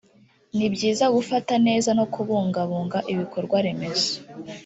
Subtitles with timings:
[0.57, 4.09] ni byiza gufata neza no kubungabunga ibikorwa remezo